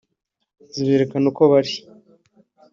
[0.73, 1.73] ziberekana uko bari